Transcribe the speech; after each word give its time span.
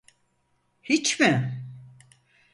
Hiç 0.83 1.19
mi? 1.19 1.63